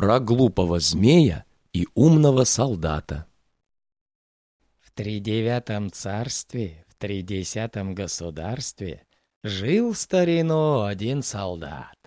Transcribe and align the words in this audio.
про 0.00 0.18
глупого 0.18 0.80
змея 0.80 1.44
и 1.74 1.86
умного 1.94 2.44
солдата. 2.44 3.26
В 4.78 4.90
тридевятом 4.92 5.92
царстве, 5.92 6.86
в 6.88 6.94
тридесятом 6.94 7.94
государстве 7.94 9.04
жил 9.42 9.92
в 9.92 9.98
старину 9.98 10.84
один 10.84 11.22
солдат. 11.22 11.98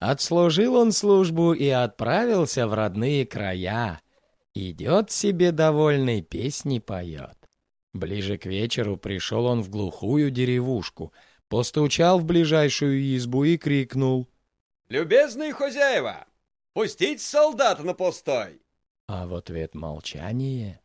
Отслужил 0.00 0.74
он 0.74 0.92
службу 0.92 1.54
и 1.54 1.66
отправился 1.66 2.68
в 2.68 2.74
родные 2.74 3.24
края. 3.24 4.02
Идет 4.52 5.10
себе 5.10 5.50
довольный, 5.50 6.20
песни 6.20 6.78
поет. 6.78 7.38
Ближе 7.94 8.36
к 8.36 8.44
вечеру 8.44 8.98
пришел 8.98 9.46
он 9.46 9.62
в 9.62 9.70
глухую 9.70 10.30
деревушку, 10.30 11.14
постучал 11.48 12.18
в 12.18 12.26
ближайшую 12.26 13.16
избу 13.16 13.44
и 13.44 13.56
крикнул. 13.56 14.28
«Любезные 14.90 15.54
хозяева, 15.54 16.26
пустить 16.74 17.22
солдата 17.22 17.82
на 17.82 17.94
постой!» 17.94 18.60
А 19.06 19.26
в 19.26 19.34
ответ 19.34 19.74
молчание. 19.74 20.80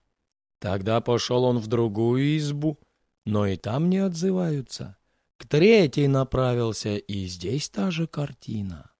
Тогда 0.59 1.02
пошел 1.02 1.43
он 1.43 1.59
в 1.59 1.67
другую 1.67 2.38
избу, 2.38 2.79
но 3.25 3.45
и 3.45 3.57
там 3.57 3.89
не 3.89 3.98
отзываются. 3.98 4.98
К 5.38 5.48
третьей 5.48 6.07
направился, 6.07 6.98
и 6.98 7.25
здесь 7.25 7.70
та 7.70 7.91
же 7.91 8.07
картина. 8.07 8.91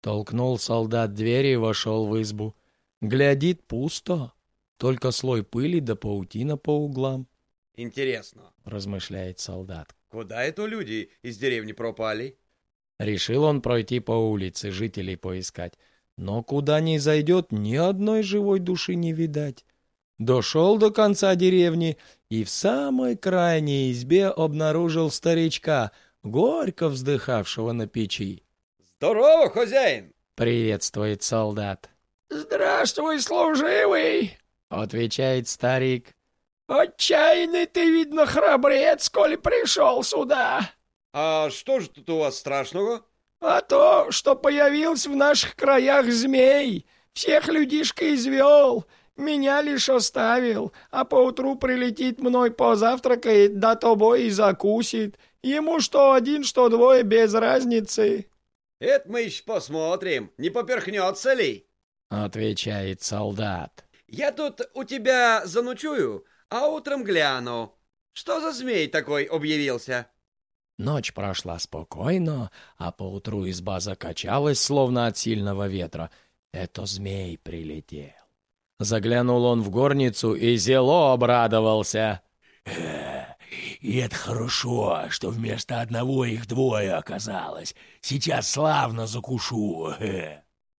Толкнул 0.00 0.58
солдат 0.58 1.14
двери 1.14 1.54
и 1.54 1.56
вошел 1.56 2.06
в 2.06 2.20
избу. 2.22 2.54
Глядит 3.00 3.66
пусто, 3.66 4.32
только 4.76 5.10
слой 5.10 5.42
пыли 5.42 5.80
да 5.80 5.96
паутина 5.96 6.56
по 6.56 6.70
углам. 6.70 7.26
«Интересно»,— 7.74 8.52
размышляет 8.64 9.40
солдат. 9.40 9.96
«Куда 10.08 10.44
это 10.44 10.66
люди 10.66 11.10
из 11.22 11.36
деревни 11.36 11.72
пропали?» 11.72 12.38
Решил 12.98 13.42
он 13.42 13.60
пройти 13.60 14.00
по 14.00 14.12
улице, 14.12 14.70
жителей 14.70 15.16
поискать. 15.16 15.78
Но 16.16 16.42
куда 16.42 16.80
ни 16.80 16.98
зайдет, 16.98 17.52
ни 17.52 17.74
одной 17.76 18.22
живой 18.22 18.58
души 18.58 18.94
не 18.94 19.12
видать. 19.12 19.64
Дошел 20.18 20.78
до 20.78 20.90
конца 20.90 21.34
деревни 21.34 21.98
и 22.30 22.42
в 22.42 22.50
самой 22.50 23.16
крайней 23.16 23.92
избе 23.92 24.28
обнаружил 24.28 25.10
старичка, 25.10 25.92
горько 26.22 26.88
вздыхавшего 26.88 27.72
на 27.72 27.86
печи. 27.86 28.42
«Здорово, 28.96 29.50
хозяин!»— 29.50 30.14
приветствует 30.34 31.22
солдат. 31.22 31.90
«Здравствуй, 32.30 33.20
служивый!»— 33.20 34.38
отвечает 34.70 35.48
старик. 35.48 36.16
«Отчаянный 36.66 37.66
ты, 37.66 37.90
видно, 37.90 38.26
храбрец, 38.26 39.10
коли 39.10 39.36
пришел 39.36 40.02
сюда!» 40.02 40.70
«А 41.12 41.50
что 41.50 41.78
же 41.80 41.88
тут 41.90 42.08
у 42.10 42.18
вас 42.18 42.38
страшного?» 42.38 43.04
«А 43.40 43.60
то, 43.60 44.10
что 44.10 44.34
появился 44.34 45.10
в 45.10 45.16
наших 45.16 45.56
краях 45.56 46.06
змей, 46.06 46.86
всех 47.12 47.48
людишка 47.48 48.14
извел, 48.14 48.86
меня 49.16 49.62
лишь 49.62 49.88
оставил, 49.88 50.72
а 50.90 51.04
поутру 51.04 51.56
прилетит 51.56 52.20
мной 52.20 52.50
позавтракает, 52.50 53.58
да 53.58 53.74
тобой 53.74 54.24
и 54.24 54.30
закусит. 54.30 55.18
Ему 55.42 55.80
что 55.80 56.12
один, 56.12 56.44
что 56.44 56.68
двое, 56.68 57.02
без 57.02 57.34
разницы». 57.34 58.26
«Это 58.78 59.10
мы 59.10 59.22
еще 59.22 59.42
посмотрим, 59.44 60.30
не 60.36 60.50
поперхнется 60.50 61.32
ли?»— 61.32 61.66
отвечает 62.10 63.02
солдат. 63.02 63.84
«Я 64.06 64.32
тут 64.32 64.60
у 64.74 64.84
тебя 64.84 65.42
заночую, 65.46 66.24
а 66.50 66.68
утром 66.68 67.02
гляну. 67.02 67.74
Что 68.12 68.40
за 68.40 68.52
змей 68.52 68.86
такой 68.88 69.24
объявился?» 69.24 70.08
Ночь 70.78 71.14
прошла 71.14 71.58
спокойно, 71.58 72.50
а 72.76 72.92
поутру 72.92 73.48
изба 73.48 73.80
закачалась, 73.80 74.60
словно 74.60 75.06
от 75.06 75.16
сильного 75.16 75.68
ветра. 75.68 76.10
Это 76.52 76.84
змей 76.84 77.38
прилетел. 77.38 78.12
Заглянул 78.78 79.44
он 79.44 79.62
в 79.62 79.70
горницу 79.70 80.34
и 80.34 80.56
зело 80.56 81.14
обрадовался. 81.14 82.20
И 83.80 83.98
это 83.98 84.16
хорошо, 84.16 85.04
что 85.08 85.30
вместо 85.30 85.80
одного 85.80 86.26
их 86.26 86.46
двое 86.46 86.94
оказалось. 86.94 87.74
Сейчас 88.02 88.50
славно 88.50 89.06
закушу. 89.06 89.94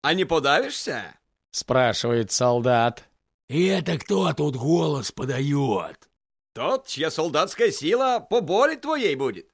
А 0.03 0.15
не 0.15 0.25
подавишься? 0.25 1.15
Спрашивает 1.53 2.33
солдат. 2.33 3.09
И 3.49 3.65
это 3.67 3.99
кто 3.99 4.33
тут 4.35 4.57
голос 4.57 5.13
подает? 5.13 6.11
Тот, 6.53 6.87
чья 6.87 7.11
солдатская 7.11 7.71
сила 7.71 8.19
по 8.19 8.41
боли 8.41 8.75
твоей 8.75 9.15
будет. 9.15 9.49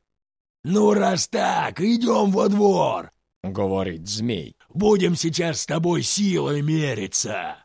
Ну, 0.65 0.95
раз 0.95 1.29
так, 1.29 1.81
идем 1.81 2.31
во 2.31 2.49
двор, 2.49 3.11
говорит 3.43 4.07
змей. 4.07 4.57
Будем 4.69 5.17
сейчас 5.17 5.63
с 5.63 5.67
тобой 5.67 6.03
силой 6.03 6.63
мериться. 6.63 7.57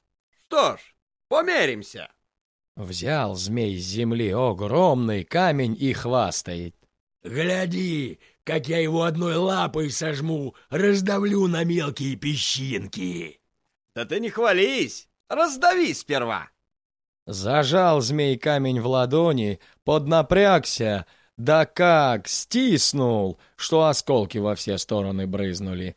Что 0.47 0.78
ж, 0.78 0.80
померимся. 1.28 2.09
Взял 2.75 3.35
змей 3.35 3.78
с 3.78 3.85
земли 3.85 4.30
огромный 4.30 5.24
камень 5.24 5.75
и 5.80 5.94
хвастает. 5.94 6.75
«Гляди, 7.24 8.19
как 8.44 8.68
я 8.68 8.80
его 8.80 9.02
одной 9.02 9.35
лапой 9.35 9.90
сожму, 9.90 10.56
раздавлю 10.69 11.47
на 11.47 11.64
мелкие 11.64 12.16
песчинки!» 12.16 13.41
«Да 13.96 14.06
ты 14.06 14.19
не 14.19 14.29
хвались, 14.29 15.09
раздави 15.28 15.94
сперва!» 15.96 16.50
Зажал 17.25 18.02
змей 18.02 18.38
камень 18.38 18.79
в 18.79 18.85
ладони, 18.85 19.59
поднапрягся, 19.84 21.08
да 21.37 21.65
как 21.65 22.27
стиснул, 22.27 23.39
что 23.55 23.85
осколки 23.85 24.39
во 24.39 24.55
все 24.55 24.77
стороны 24.77 25.27
брызнули. 25.27 25.95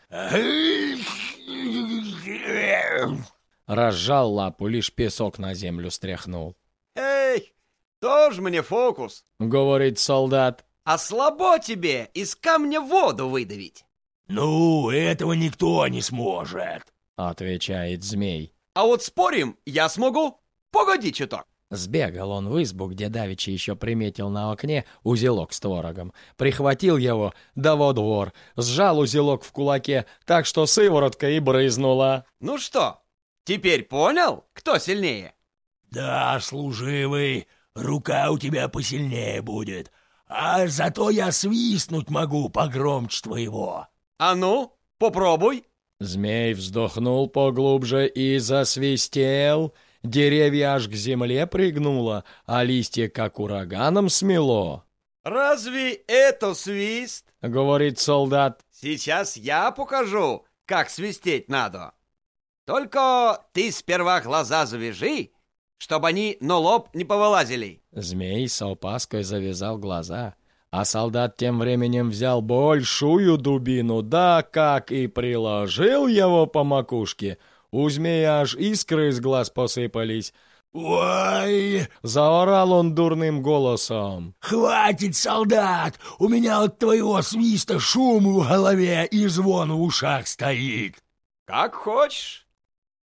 Разжал 3.66 4.32
лапу, 4.32 4.66
лишь 4.66 4.92
песок 4.92 5.38
на 5.38 5.54
землю 5.54 5.90
стряхнул. 5.90 6.56
«Эй, 6.94 7.52
тоже 8.00 8.42
мне 8.42 8.62
фокус!»— 8.62 9.24
говорит 9.38 9.98
солдат. 9.98 10.64
«А 10.84 10.98
слабо 10.98 11.58
тебе 11.58 12.10
из 12.14 12.34
камня 12.34 12.80
воду 12.80 13.28
выдавить!» 13.28 13.84
«Ну, 14.28 14.90
этого 14.90 15.32
никто 15.34 15.86
не 15.88 16.02
сможет!»— 16.02 16.82
отвечает 17.16 18.02
змей. 18.02 18.52
«А 18.74 18.84
вот 18.84 19.02
спорим, 19.02 19.56
я 19.66 19.88
смогу! 19.88 20.40
Погоди 20.70 21.12
чуток!» 21.12 21.46
Сбегал 21.70 22.32
он 22.32 22.48
в 22.48 22.60
избу, 22.62 22.88
где 22.88 23.08
давеча 23.08 23.50
еще 23.50 23.76
приметил 23.76 24.28
на 24.28 24.50
окне 24.50 24.84
узелок 25.04 25.53
с 25.53 25.60
творогом. 25.60 26.12
Прихватил 26.36 26.97
его, 26.97 27.32
да 27.54 27.76
во 27.76 27.92
двор, 27.92 28.32
сжал 28.56 28.98
узелок 28.98 29.44
в 29.44 29.53
кулаке, 29.53 30.06
так 30.25 30.47
что 30.47 30.66
сыворотка 30.66 31.31
и 31.31 31.38
брызнула. 31.38 32.25
«Ну 32.41 32.58
что, 32.58 33.00
Теперь 33.44 33.82
понял, 33.82 34.44
кто 34.53 34.78
сильнее? 34.78 35.34
Да, 35.91 36.38
служивый, 36.41 37.48
рука 37.75 38.31
у 38.31 38.38
тебя 38.38 38.69
посильнее 38.69 39.42
будет. 39.42 39.91
А 40.28 40.69
зато 40.69 41.10
я 41.10 41.32
свистнуть 41.32 42.10
могу 42.10 42.48
погромче 42.48 43.22
твоего. 43.22 43.88
А 44.19 44.34
ну, 44.37 44.76
попробуй. 44.98 45.64
Змей 45.98 46.54
вздохнул 46.54 47.28
поглубже 47.28 48.06
и 48.06 48.38
засвистел. 48.38 49.75
Деревья 50.03 50.75
аж 50.75 50.88
к 50.88 50.93
земле 50.93 51.47
пригнуло, 51.47 52.25
а 52.47 52.62
листья 52.65 53.09
как 53.09 53.38
ураганом 53.38 54.09
смело. 54.09 54.84
«Разве 55.22 55.94
это 56.06 56.55
свист?»— 56.55 57.27
говорит 57.43 57.99
солдат. 57.99 58.62
«Сейчас 58.71 59.37
я 59.37 59.71
покажу, 59.71 60.47
как 60.65 60.88
свистеть 60.88 61.49
надо». 61.49 61.93
Только 62.71 63.41
ты 63.53 63.72
сперва 63.72 64.21
глаза 64.21 64.65
завяжи, 64.65 65.31
чтобы 65.77 66.06
они 66.06 66.37
на 66.41 66.56
лоб 66.56 66.88
не 66.94 67.05
повылазили. 67.05 67.82
Змей 67.91 68.49
с 68.49 68.62
опаской 68.62 69.25
завязал 69.25 69.77
глаза, 69.77 70.37
а 70.71 70.84
солдат 70.84 71.37
тем 71.37 71.59
временем 71.59 72.11
взял 72.11 72.41
большую 72.41 73.38
дубину, 73.38 74.03
да 74.03 74.43
как 74.43 74.93
и 74.93 75.09
приложил 75.09 76.06
его 76.06 76.47
по 76.47 76.62
макушке. 76.62 77.38
У 77.72 77.88
змея 77.88 78.40
аж 78.40 78.55
искры 78.56 79.08
из 79.08 79.20
глаз 79.20 79.50
посыпались. 79.50 80.32
«Ой!»— 80.72 81.88
заорал 82.02 82.72
он 82.72 82.94
дурным 82.94 83.43
голосом. 83.43 84.34
«Хватит, 84.40 85.17
солдат! 85.17 85.99
У 86.19 86.28
меня 86.28 86.62
от 86.62 86.78
твоего 86.78 87.20
свиста 87.22 87.81
шум 87.81 88.32
в 88.32 88.49
голове 88.49 89.06
и 89.11 89.26
звон 89.26 89.72
в 89.72 89.82
ушах 89.82 90.28
стоит!» 90.28 90.96
«Как 91.46 91.75
хочешь!» 91.75 92.46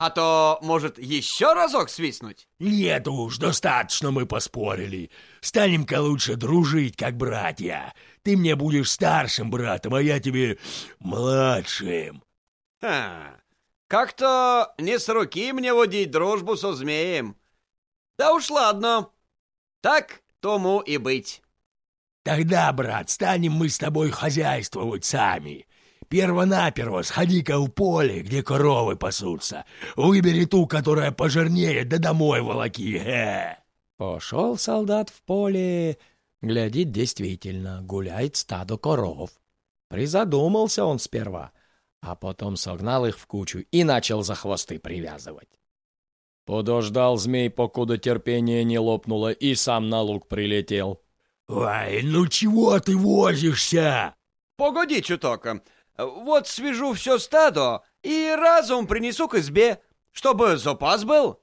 А 0.02 0.10
то, 0.10 0.58
может, 0.64 0.98
еще 0.98 1.54
разок 1.54 1.88
свистнуть? 1.88 2.48
Нет 2.58 3.08
уж, 3.08 3.38
достаточно 3.38 4.10
мы 4.10 4.26
поспорили. 4.26 5.12
Станем-ка 5.42 6.02
лучше 6.02 6.38
дружить, 6.38 6.96
как 6.96 7.18
братья. 7.18 7.94
Ты 8.24 8.36
мне 8.36 8.56
будешь 8.56 8.90
старшим 8.90 9.52
братом, 9.52 9.94
а 9.94 10.02
я 10.02 10.20
тебе 10.20 10.58
младшим. 10.98 12.24
Ха, 12.82 13.41
как-то 13.92 14.74
не 14.78 14.98
с 14.98 15.10
руки 15.10 15.52
мне 15.52 15.74
водить 15.74 16.12
дружбу 16.12 16.56
со 16.56 16.74
змеем. 16.74 17.36
Да 18.18 18.34
уж 18.34 18.50
ладно. 18.50 19.10
Так 19.82 20.22
тому 20.40 20.80
и 20.80 20.96
быть. 20.96 21.42
Тогда, 22.24 22.72
брат, 22.72 23.10
станем 23.10 23.52
мы 23.52 23.68
с 23.68 23.78
тобой 23.78 24.10
хозяйствовать 24.10 25.04
сами. 25.04 25.68
Первонаперво 26.08 27.02
сходи-ка 27.02 27.60
в 27.60 27.68
поле, 27.68 28.22
где 28.22 28.42
коровы 28.42 28.96
пасутся. 28.96 29.66
Выбери 29.98 30.46
ту, 30.46 30.68
которая 30.68 31.12
пожирнее, 31.12 31.84
да 31.84 31.98
домой 31.98 32.40
волоки. 32.40 32.96
Э. 32.96 33.58
Пошел 33.98 34.58
солдат 34.58 35.10
в 35.10 35.22
поле, 35.24 35.98
глядит 36.42 36.92
действительно, 36.92 37.82
гуляет 37.82 38.38
стадо 38.38 38.78
коров. 38.78 39.32
Призадумался 39.90 40.86
он 40.86 40.98
сперва, 40.98 41.52
а 42.02 42.16
потом 42.16 42.56
согнал 42.56 43.06
их 43.06 43.18
в 43.18 43.26
кучу 43.28 43.60
и 43.72 43.84
начал 43.84 44.24
за 44.24 44.36
хвосты 44.36 44.80
привязывать. 44.80 45.50
Подождал 46.46 47.18
змей, 47.18 47.50
покуда 47.50 47.98
терпение 47.98 48.64
не 48.64 48.80
лопнуло, 48.80 49.32
и 49.32 49.56
сам 49.56 49.90
на 49.90 50.02
луг 50.02 50.28
прилетел. 50.28 51.02
«Ой, 51.48 52.02
ну 52.04 52.28
чего 52.28 52.80
ты 52.80 52.98
возишься?» 52.98 54.16
Погоди 54.58 55.02
чуток. 55.02 55.48
Вот 55.98 56.48
свяжу 56.48 56.94
все 56.94 57.20
стадо 57.20 57.82
и 58.04 58.36
разум 58.38 58.88
принесу 58.88 59.28
к 59.28 59.36
избе, 59.36 59.82
чтобы 60.12 60.58
запас 60.58 61.04
был. 61.04 61.42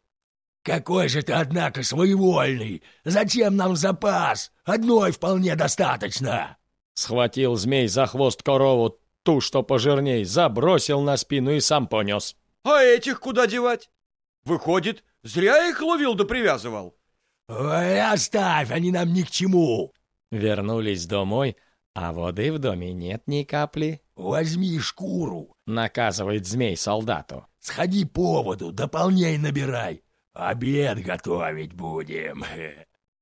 «Какой 0.62 1.08
же 1.08 1.22
ты, 1.22 1.32
однако, 1.32 1.82
своевольный! 1.82 2.82
Зачем 3.04 3.56
нам 3.56 3.76
запас? 3.76 4.52
Одной 4.64 5.12
вполне 5.12 5.56
достаточно!» 5.56 6.58
Схватил 6.94 7.54
змей 7.56 7.86
за 7.88 8.06
хвост 8.06 8.42
корову, 8.42 8.98
ту, 9.28 9.42
что 9.42 9.62
пожирней, 9.62 10.24
забросил 10.24 11.02
на 11.02 11.18
спину 11.18 11.50
и 11.50 11.60
сам 11.60 11.86
понес. 11.86 12.34
А 12.64 12.82
этих 12.82 13.20
куда 13.20 13.46
девать? 13.46 13.90
Выходит, 14.44 15.04
зря 15.22 15.68
их 15.68 15.82
ловил 15.82 16.14
да 16.14 16.24
привязывал. 16.24 16.96
«Ой, 17.46 18.00
оставь, 18.00 18.70
они 18.70 18.90
нам 18.90 19.12
ни 19.12 19.20
к 19.22 19.30
чему!» 19.30 19.92
Вернулись 20.30 21.04
домой, 21.04 21.58
а 21.94 22.14
воды 22.14 22.50
в 22.50 22.58
доме 22.58 22.94
нет 22.94 23.24
ни 23.26 23.42
капли. 23.42 24.00
«Возьми 24.16 24.78
шкуру!»— 24.78 25.54
наказывает 25.66 26.46
змей 26.46 26.74
солдату. 26.74 27.46
«Сходи 27.58 28.06
по 28.06 28.42
воду, 28.42 28.72
дополней 28.72 29.36
набирай. 29.36 30.02
Обед 30.32 31.02
готовить 31.04 31.74
будем!» 31.74 32.44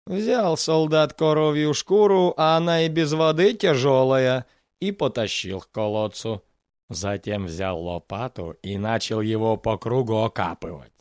Взял 0.07 0.57
солдат 0.57 1.15
коровью 1.15 1.75
шкуру, 1.75 2.33
а 2.37 2.57
она 2.57 2.83
и 2.83 2.89
без 2.89 3.13
воды 3.13 3.55
тяжелая, 3.55 4.47
и 4.81 4.93
потащил 4.93 5.61
к 5.61 5.71
колодцу. 5.71 6.43
Затем 6.89 7.47
взял 7.47 7.81
лопату 7.83 8.57
и 8.63 8.79
начал 8.79 9.21
его 9.21 9.57
по 9.57 9.77
кругу 9.77 10.23
окапывать. 10.23 10.93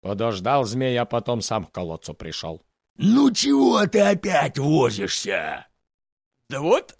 Подождал 0.00 0.64
змей, 0.64 0.98
а 0.98 1.04
потом 1.04 1.42
сам 1.42 1.66
к 1.66 1.72
колодцу 1.72 2.14
пришел. 2.14 2.62
«Ну 2.96 3.30
чего 3.32 3.86
ты 3.86 4.00
опять 4.00 4.58
возишься?» 4.58 5.66
«Да 6.48 6.60
вот, 6.60 6.94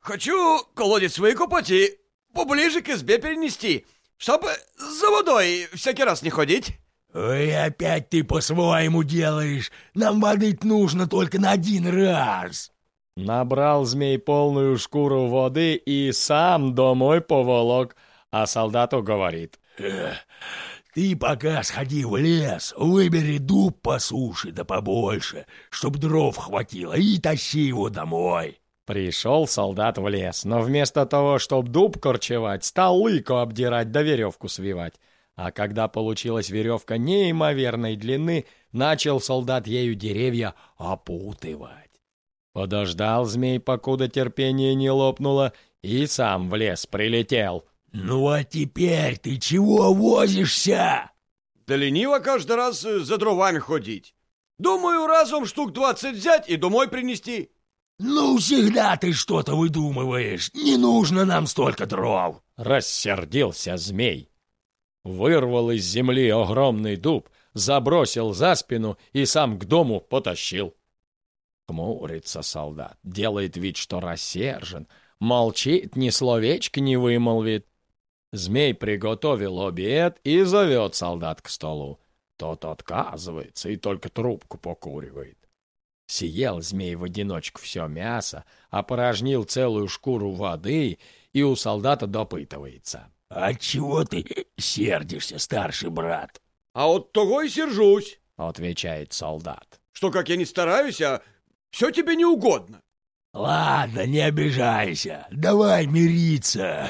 хочу 0.00 0.64
колодец 0.74 1.18
выкопать 1.18 1.70
и 1.70 1.98
поближе 2.32 2.82
к 2.82 2.88
избе 2.88 3.18
перенести, 3.18 3.86
чтобы 4.16 4.48
за 4.76 5.10
водой 5.10 5.68
всякий 5.72 6.04
раз 6.04 6.22
не 6.22 6.30
ходить». 6.30 6.78
«Ой, 7.14 7.56
опять 7.56 8.10
ты 8.10 8.24
по-своему 8.24 9.04
делаешь. 9.04 9.70
Нам 9.94 10.20
воды 10.20 10.58
нужно 10.62 11.06
только 11.08 11.40
на 11.40 11.52
один 11.52 11.86
раз». 11.86 12.73
Набрал 13.16 13.84
змей 13.84 14.18
полную 14.18 14.76
шкуру 14.76 15.28
воды 15.28 15.76
и 15.76 16.10
сам 16.10 16.74
домой 16.74 17.20
поволок, 17.20 17.94
а 18.32 18.46
солдату 18.46 19.02
говорит. 19.02 19.60
«Ты 20.94 21.16
пока 21.16 21.62
сходи 21.62 22.04
в 22.04 22.16
лес, 22.16 22.74
выбери 22.76 23.38
дуб 23.38 23.80
по 23.80 23.98
суше 23.98 24.50
да 24.50 24.64
побольше, 24.64 25.46
чтоб 25.70 25.96
дров 25.96 26.36
хватило, 26.36 26.94
и 26.94 27.18
тащи 27.18 27.60
его 27.60 27.88
домой». 27.88 28.60
Пришел 28.84 29.46
солдат 29.46 29.96
в 29.96 30.06
лес, 30.08 30.44
но 30.44 30.60
вместо 30.60 31.06
того, 31.06 31.38
чтоб 31.38 31.68
дуб 31.68 31.98
корчевать, 31.98 32.64
стал 32.64 33.00
лыку 33.00 33.36
обдирать 33.36 33.92
да 33.92 34.02
веревку 34.02 34.48
свивать. 34.48 34.94
А 35.36 35.52
когда 35.52 35.88
получилась 35.88 36.50
веревка 36.50 36.98
неимоверной 36.98 37.96
длины, 37.96 38.44
начал 38.72 39.20
солдат 39.20 39.66
ею 39.66 39.94
деревья 39.94 40.54
опутывать. 40.76 41.93
Подождал 42.54 43.24
змей, 43.24 43.58
покуда 43.58 44.08
терпение 44.08 44.76
не 44.76 44.88
лопнуло, 44.88 45.52
и 45.82 46.06
сам 46.06 46.48
в 46.48 46.54
лес 46.54 46.86
прилетел. 46.86 47.64
«Ну 47.92 48.28
а 48.28 48.44
теперь 48.44 49.18
ты 49.18 49.38
чего 49.38 49.92
возишься?» 49.92 51.10
Да 51.66 51.74
лениво 51.74 52.20
каждый 52.20 52.56
раз 52.56 52.80
за 52.80 53.18
дровами 53.18 53.58
ходить. 53.58 54.14
Думаю, 54.58 55.06
разом 55.08 55.46
штук 55.46 55.72
двадцать 55.72 56.14
взять 56.16 56.48
и 56.48 56.56
домой 56.56 56.88
принести. 56.88 57.50
«Ну, 57.98 58.38
всегда 58.38 58.96
ты 58.96 59.12
что-то 59.12 59.56
выдумываешь. 59.56 60.52
Не 60.54 60.76
нужно 60.76 61.24
нам 61.24 61.48
столько 61.48 61.86
дров!» 61.86 62.40
Рассердился 62.56 63.76
змей. 63.76 64.30
Вырвал 65.02 65.72
из 65.72 65.84
земли 65.84 66.28
огромный 66.28 66.96
дуб, 66.96 67.28
забросил 67.52 68.32
за 68.32 68.54
спину 68.54 68.96
и 69.12 69.24
сам 69.26 69.58
к 69.58 69.64
дому 69.64 70.00
потащил. 70.00 70.74
Хмурится 71.66 72.42
солдат, 72.42 72.98
делает 73.02 73.56
вид, 73.56 73.76
что 73.76 74.00
рассержен, 74.00 74.86
молчит, 75.18 75.96
ни 75.96 76.10
словечко 76.10 76.80
не 76.80 76.96
вымолвит. 76.96 77.66
Змей 78.32 78.74
приготовил 78.74 79.66
обед 79.66 80.18
и 80.24 80.42
зовет 80.42 80.94
солдат 80.94 81.40
к 81.40 81.48
столу. 81.48 82.00
Тот 82.36 82.64
отказывается 82.64 83.68
и 83.68 83.76
только 83.76 84.08
трубку 84.08 84.58
покуривает. 84.58 85.38
Съел 86.06 86.60
змей 86.60 86.96
в 86.96 87.04
одиночку 87.04 87.60
все 87.62 87.86
мясо, 87.86 88.44
опорожнил 88.70 89.44
целую 89.44 89.88
шкуру 89.88 90.32
воды 90.32 90.98
и 91.32 91.42
у 91.42 91.56
солдата 91.56 92.06
допытывается. 92.06 93.10
«А 93.30 93.54
чего 93.54 94.04
ты 94.04 94.46
сердишься, 94.58 95.38
старший 95.38 95.90
брат?» 95.90 96.40
«А 96.74 96.88
от 96.88 97.12
того 97.12 97.42
и 97.42 97.48
сержусь»,— 97.48 98.20
отвечает 98.36 99.12
солдат. 99.12 99.80
«Что, 99.92 100.10
как 100.10 100.28
я 100.28 100.36
не 100.36 100.44
стараюсь, 100.44 101.00
а 101.00 101.22
все 101.74 101.90
тебе 101.90 102.14
не 102.14 102.24
угодно». 102.24 102.80
«Ладно, 103.32 104.06
не 104.06 104.20
обижайся, 104.20 105.26
давай 105.32 105.86
мириться». 105.86 106.88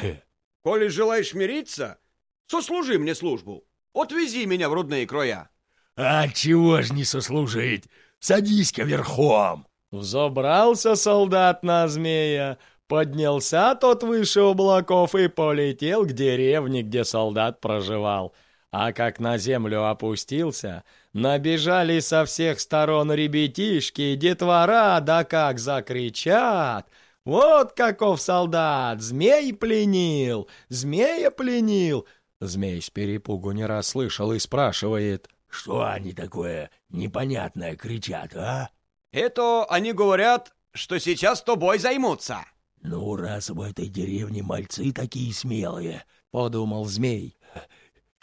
«Коли 0.62 0.88
желаешь 0.88 1.32
мириться, 1.32 1.98
сослужи 2.46 2.98
мне 2.98 3.14
службу, 3.14 3.64
отвези 3.94 4.44
меня 4.44 4.69
в 4.69 4.75
родные 4.75 5.06
края». 5.06 5.48
«А 5.96 6.28
чего 6.28 6.82
ж 6.82 6.90
не 6.90 7.04
сослужить? 7.04 7.84
Садись-ка 8.19 8.82
верхом!» 8.82 9.66
Взобрался 9.90 10.96
солдат 10.96 11.62
на 11.62 11.88
змея, 11.88 12.58
поднялся 12.87 13.75
тот 13.76 14.02
выше 14.02 14.40
облаков 14.40 15.14
и 15.14 15.28
полетел 15.28 16.04
к 16.04 16.12
деревне, 16.12 16.82
где 16.82 17.04
солдат 17.04 17.60
проживал. 17.60 18.34
А 18.76 18.93
как 18.93 19.21
на 19.21 19.38
землю 19.38 19.88
опустился, 19.88 20.83
набежали 21.12 22.00
со 22.00 22.25
всех 22.25 22.59
сторон 22.59 23.12
ребятишки, 23.12 24.16
детвора, 24.16 24.99
да 25.00 25.23
как 25.23 25.61
закричат. 25.61 26.88
«Вот 27.25 27.75
каков 27.75 28.21
солдат! 28.21 29.00
Змей 29.00 29.54
пленил! 29.54 30.49
Змея 30.71 31.31
пленил!» 31.31 32.09
Змей 32.40 32.83
с 32.83 32.90
перепугу 32.90 33.52
не 33.52 33.64
расслышал 33.64 34.33
и 34.33 34.40
спрашивает. 34.40 35.28
«Что 35.49 35.85
они 35.85 36.12
такое 36.12 36.69
непонятное 36.88 37.76
кричат, 37.76 38.35
а?» 38.35 38.71
«Это 39.12 39.66
они 39.66 39.93
говорят, 39.93 40.52
что 40.73 40.99
сейчас 40.99 41.45
тобой 41.45 41.78
займутся». 41.78 42.38
«Ну, 42.83 43.14
раз 43.14 43.50
в 43.50 43.61
этой 43.62 43.87
деревне 43.87 44.43
мальцы 44.43 44.93
такие 44.93 45.33
смелые»,— 45.33 46.04
подумал 46.33 46.87
змей,— 46.87 47.38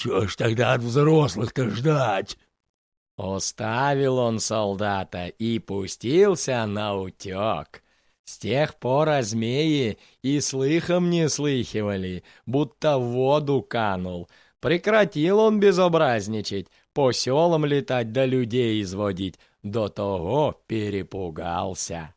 «чего 0.01 0.25
ж 0.25 0.35
тогда 0.35 0.73
от 0.73 0.81
взрослых-то 0.81 1.69
ждать?» 1.69 2.37
Оставил 3.17 4.17
он 4.17 4.39
солдата 4.39 5.27
и 5.27 5.59
пустился 5.59 6.65
на 6.65 6.95
утек. 6.95 7.83
С 8.23 8.39
тех 8.39 8.79
пор 8.79 9.09
о 9.09 9.21
змеи 9.21 9.99
и 10.23 10.39
слыхом 10.39 11.11
не 11.11 11.29
слыхивали, 11.29 12.23
будто 12.47 12.97
в 12.97 13.11
воду 13.11 13.61
канул. 13.61 14.27
Прекратил 14.59 15.37
он 15.37 15.59
безобразничать, 15.59 16.67
по 16.93 17.11
селам 17.11 17.63
летать 17.65 18.11
да 18.11 18.25
людей 18.25 18.81
изводить, 18.81 19.37
до 19.61 19.87
того 19.87 20.59
перепугался. 20.65 22.15